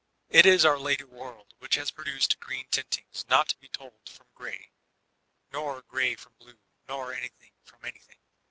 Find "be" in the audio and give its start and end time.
3.57-3.67